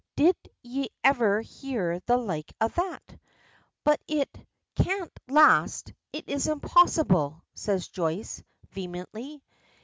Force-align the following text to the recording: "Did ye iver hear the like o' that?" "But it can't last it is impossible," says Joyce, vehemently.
"Did 0.15 0.35
ye 0.63 0.89
iver 1.03 1.41
hear 1.41 1.99
the 1.99 2.17
like 2.17 2.51
o' 2.59 2.69
that?" 2.69 3.03
"But 3.83 4.01
it 4.07 4.35
can't 4.75 5.11
last 5.27 5.93
it 6.11 6.27
is 6.27 6.47
impossible," 6.47 7.43
says 7.53 7.87
Joyce, 7.87 8.41
vehemently. 8.71 9.43